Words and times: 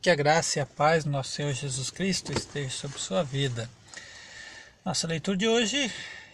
Que 0.00 0.10
a 0.10 0.14
graça 0.14 0.58
e 0.58 0.62
a 0.62 0.66
paz 0.66 1.04
do 1.04 1.10
nosso 1.10 1.32
Senhor 1.32 1.52
Jesus 1.52 1.90
Cristo 1.90 2.32
esteja 2.32 2.70
sobre 2.70 2.98
sua 2.98 3.24
vida. 3.24 3.68
Nossa 4.84 5.06
leitura 5.06 5.36
de 5.36 5.48
hoje 5.48 5.90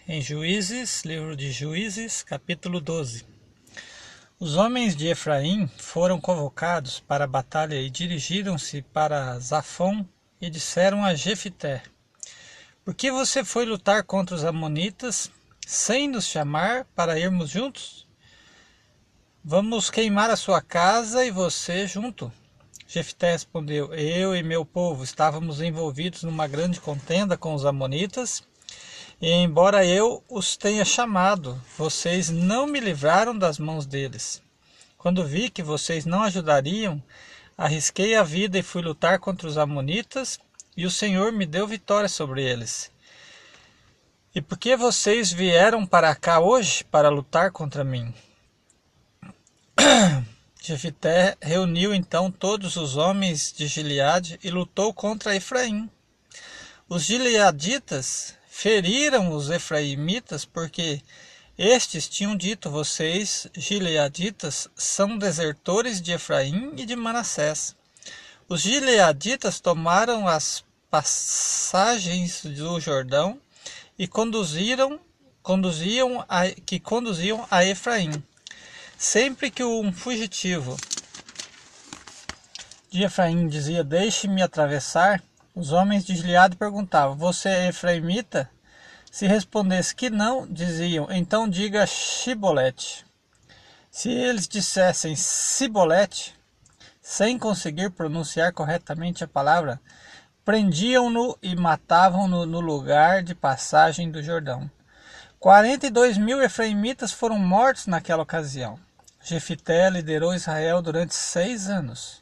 em 0.07 0.21
Juízes, 0.21 1.03
livro 1.03 1.35
de 1.35 1.51
Juízes, 1.51 2.21
capítulo 2.21 2.79
12. 2.79 3.25
Os 4.39 4.57
homens 4.57 4.95
de 4.95 5.07
Efraim 5.07 5.67
foram 5.77 6.21
convocados 6.21 6.99
para 6.99 7.23
a 7.23 7.27
batalha 7.27 7.81
e 7.81 7.89
dirigiram-se 7.89 8.81
para 8.81 9.39
Zafon 9.39 10.05
e 10.39 10.49
disseram 10.49 11.03
a 11.03 11.15
Jefité: 11.15 11.81
Por 12.85 12.93
que 12.93 13.09
você 13.11 13.43
foi 13.43 13.65
lutar 13.65 14.03
contra 14.03 14.35
os 14.35 14.43
amonitas 14.43 15.31
sem 15.65 16.07
nos 16.07 16.27
chamar 16.27 16.85
para 16.93 17.17
irmos 17.17 17.49
juntos? 17.49 18.05
Vamos 19.43 19.89
queimar 19.89 20.29
a 20.29 20.35
sua 20.35 20.61
casa 20.61 21.25
e 21.25 21.31
você 21.31 21.87
junto. 21.87 22.31
Jefté 22.93 23.31
respondeu: 23.31 23.91
Eu 23.95 24.35
e 24.35 24.43
meu 24.43 24.63
povo 24.63 25.03
estávamos 25.03 25.59
envolvidos 25.59 26.21
numa 26.21 26.45
grande 26.45 26.79
contenda 26.79 27.35
com 27.35 27.55
os 27.55 27.65
amonitas, 27.65 28.43
e 29.19 29.31
embora 29.31 29.83
eu 29.83 30.23
os 30.29 30.55
tenha 30.55 30.85
chamado, 30.85 31.59
vocês 31.75 32.29
não 32.29 32.67
me 32.67 32.79
livraram 32.79 33.35
das 33.35 33.57
mãos 33.57 33.87
deles. 33.87 34.43
Quando 34.95 35.25
vi 35.25 35.49
que 35.49 35.63
vocês 35.63 36.05
não 36.05 36.21
ajudariam, 36.21 37.01
arrisquei 37.57 38.13
a 38.13 38.21
vida 38.21 38.59
e 38.59 38.63
fui 38.63 38.83
lutar 38.83 39.17
contra 39.17 39.47
os 39.47 39.57
amonitas, 39.57 40.39
e 40.77 40.85
o 40.85 40.91
Senhor 40.91 41.31
me 41.31 41.47
deu 41.47 41.65
vitória 41.65 42.07
sobre 42.07 42.43
eles. 42.43 42.91
E 44.35 44.39
por 44.39 44.55
que 44.55 44.77
vocês 44.77 45.31
vieram 45.31 45.83
para 45.83 46.13
cá 46.13 46.39
hoje 46.39 46.83
para 46.83 47.09
lutar 47.09 47.49
contra 47.49 47.83
mim? 47.83 48.13
Jefité 50.65 51.35
reuniu 51.41 51.93
então 51.93 52.31
todos 52.31 52.77
os 52.77 52.95
homens 52.95 53.51
de 53.51 53.67
Gileade 53.67 54.39
e 54.41 54.49
lutou 54.49 54.93
contra 54.93 55.35
Efraim. 55.35 55.89
Os 56.87 57.03
gileaditas 57.03 58.33
feriram 58.47 59.33
os 59.35 59.49
efraimitas 59.49 60.45
porque 60.45 61.01
estes 61.57 62.07
tinham 62.07 62.33
dito: 62.33 62.69
Vocês, 62.69 63.45
gileaditas, 63.53 64.69
são 64.73 65.17
desertores 65.17 66.01
de 66.01 66.13
Efraim 66.13 66.71
e 66.77 66.85
de 66.85 66.95
Manassés. 66.95 67.75
Os 68.47 68.61
gileaditas 68.61 69.59
tomaram 69.59 70.29
as 70.29 70.63
passagens 70.89 72.41
do 72.41 72.79
Jordão 72.79 73.37
e 73.99 74.07
conduziram, 74.07 74.97
conduziam 75.41 76.23
a, 76.29 76.47
que 76.47 76.79
conduziam 76.79 77.45
a 77.51 77.65
Efraim. 77.65 78.23
Sempre 79.03 79.51
que 79.51 79.65
um 79.65 79.91
fugitivo 79.91 80.77
de 82.89 83.03
Efraim 83.03 83.49
dizia: 83.49 83.83
Deixe-me 83.83 84.41
atravessar, 84.41 85.21
os 85.53 85.73
homens 85.73 86.05
de 86.05 86.15
Gileade 86.15 86.55
perguntavam: 86.55 87.17
Você 87.17 87.49
é 87.49 87.67
efraimita? 87.67 88.49
Se 89.11 89.27
respondesse 89.27 89.93
que 89.93 90.09
não, 90.09 90.47
diziam: 90.47 91.11
Então 91.11 91.49
diga 91.49 91.85
Shibolete. 91.85 93.05
Se 93.91 94.09
eles 94.09 94.47
dissessem 94.47 95.17
Sibolete, 95.17 96.33
sem 97.01 97.37
conseguir 97.37 97.89
pronunciar 97.89 98.53
corretamente 98.53 99.21
a 99.21 99.27
palavra, 99.27 99.81
prendiam-no 100.45 101.37
e 101.43 101.57
matavam-no 101.57 102.45
no 102.45 102.61
lugar 102.61 103.21
de 103.21 103.35
passagem 103.35 104.09
do 104.09 104.23
Jordão. 104.23 104.71
Quarenta 105.41 105.87
e 105.87 105.91
dois 105.91 106.17
mil 106.17 106.41
efraimitas 106.41 107.11
foram 107.11 107.37
mortos 107.37 107.85
naquela 107.85 108.23
ocasião. 108.23 108.79
Jefité 109.23 109.89
liderou 109.89 110.33
Israel 110.33 110.81
durante 110.81 111.15
seis 111.15 111.69
anos. 111.69 112.21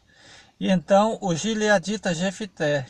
E 0.59 0.69
então 0.69 1.17
o 1.21 1.35
gileadita 1.35 2.13
Jefité 2.13 2.85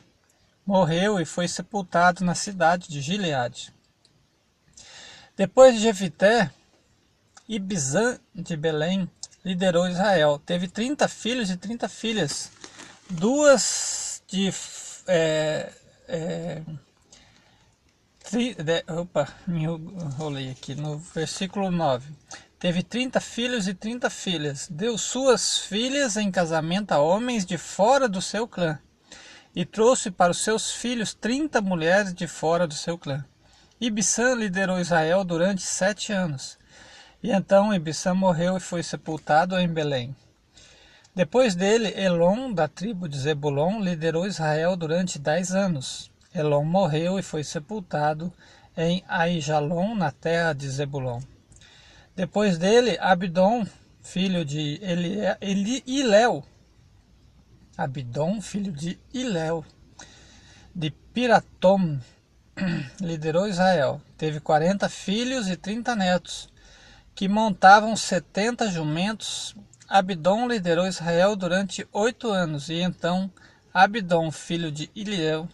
morreu 0.65 1.19
e 1.19 1.25
foi 1.25 1.47
sepultado 1.47 2.23
na 2.23 2.35
cidade 2.35 2.89
de 2.89 3.01
Gileade. 3.01 3.73
Depois 5.37 5.75
de 5.75 5.81
Jefité, 5.81 6.51
Ibizã 7.47 8.19
de 8.35 8.55
Belém 8.55 9.09
liderou 9.43 9.87
Israel. 9.87 10.41
Teve 10.45 10.67
30 10.67 11.07
filhos 11.07 11.49
e 11.49 11.57
30 11.57 11.89
filhas. 11.89 12.51
Duas 13.09 14.21
de. 14.27 14.53
É, 15.07 15.71
é, 16.07 16.61
tri, 18.23 18.53
de, 18.55 18.83
opa, 18.91 19.27
me 19.47 19.63
enrolei 19.63 20.51
aqui 20.51 20.75
no 20.75 20.97
versículo 20.97 21.71
9. 21.71 22.07
Teve 22.61 22.83
trinta 22.83 23.19
filhos 23.19 23.67
e 23.67 23.73
trinta 23.73 24.07
filhas. 24.07 24.67
Deu 24.69 24.95
suas 24.95 25.57
filhas 25.57 26.15
em 26.15 26.29
casamento 26.29 26.91
a 26.91 26.99
homens 26.99 27.43
de 27.43 27.57
fora 27.57 28.07
do 28.07 28.21
seu 28.21 28.47
clã. 28.47 28.77
E 29.55 29.65
trouxe 29.65 30.11
para 30.11 30.31
os 30.31 30.43
seus 30.43 30.69
filhos 30.69 31.11
trinta 31.11 31.59
mulheres 31.59 32.13
de 32.13 32.27
fora 32.27 32.67
do 32.67 32.75
seu 32.75 32.99
clã. 32.99 33.25
Ibissã 33.81 34.35
liderou 34.35 34.79
Israel 34.79 35.23
durante 35.23 35.63
sete 35.63 36.13
anos. 36.13 36.55
E 37.23 37.31
então 37.31 37.73
Ibissã 37.73 38.13
morreu 38.13 38.57
e 38.57 38.59
foi 38.59 38.83
sepultado 38.83 39.57
em 39.57 39.67
Belém. 39.67 40.15
Depois 41.15 41.55
dele, 41.55 41.91
Elon, 41.99 42.53
da 42.53 42.67
tribo 42.67 43.09
de 43.09 43.17
Zebulon, 43.17 43.81
liderou 43.81 44.27
Israel 44.27 44.75
durante 44.75 45.17
dez 45.17 45.51
anos. 45.51 46.11
Elon 46.31 46.63
morreu 46.63 47.17
e 47.17 47.23
foi 47.23 47.43
sepultado 47.43 48.31
em 48.77 49.03
Aijalon, 49.07 49.95
na 49.95 50.11
terra 50.11 50.53
de 50.53 50.69
Zebulon. 50.69 51.21
Depois 52.15 52.57
dele, 52.57 52.97
Abdon, 52.99 53.65
filho 54.01 54.43
de 54.43 54.81
Eli, 55.39 55.83
Iléu. 55.87 56.43
Abdon, 57.77 58.41
filho 58.41 58.71
de 58.71 58.99
Iléu, 59.13 59.63
de 60.75 60.91
Piratom, 60.91 61.99
liderou 62.99 63.47
Israel. 63.47 64.01
Teve 64.17 64.41
40 64.41 64.89
filhos 64.89 65.49
e 65.49 65.55
30 65.55 65.95
netos, 65.95 66.49
que 67.15 67.29
montavam 67.29 67.95
70 67.95 68.69
jumentos. 68.69 69.55
Abdon 69.87 70.47
liderou 70.47 70.85
Israel 70.85 71.35
durante 71.37 71.87
oito 71.93 72.29
anos, 72.29 72.67
e 72.67 72.81
então 72.81 73.31
Abdon, 73.73 74.31
filho 74.31 74.69
de 74.69 74.91
Iliel, 74.93 75.47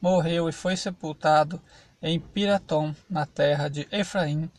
morreu 0.00 0.48
e 0.48 0.52
foi 0.52 0.76
sepultado 0.76 1.62
em 2.02 2.18
Piratom, 2.18 2.94
na 3.08 3.24
terra 3.24 3.68
de 3.68 3.88
Efraim, 3.92 4.50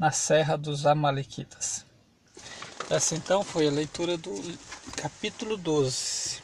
na 0.00 0.10
Serra 0.10 0.56
dos 0.56 0.86
Amalequitas. 0.86 1.84
Essa 2.88 3.14
então 3.14 3.44
foi 3.44 3.68
a 3.68 3.70
leitura 3.70 4.16
do 4.16 4.32
capítulo 4.96 5.58
12. 5.58 6.40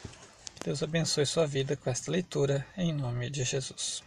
Deus 0.63 0.83
abençoe 0.83 1.25
sua 1.25 1.47
vida 1.47 1.75
com 1.75 1.89
esta 1.89 2.11
leitura, 2.11 2.63
em 2.77 2.93
nome 2.93 3.31
de 3.31 3.43
Jesus. 3.43 4.03